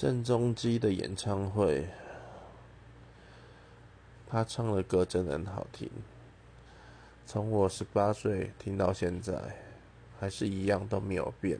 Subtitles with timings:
[0.00, 1.88] 郑中基的演唱会
[4.28, 5.90] 他唱的歌真的很好听。
[7.26, 9.56] 从我十八岁听到现在
[10.20, 11.58] 还是一样都没有变。